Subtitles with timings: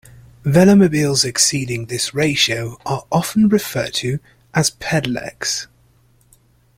[0.43, 4.17] Velomobiles exceeding this ratio are often referred to
[4.51, 5.67] as a pedelecs.